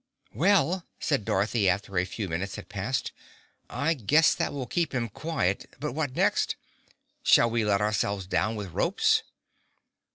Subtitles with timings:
[0.33, 3.11] "Well," said Dorothy after a few minutes had passed,
[3.69, 6.55] "I guess that will keep him quiet, but what next?
[7.21, 9.21] Shall we let ourselves down with ropes?"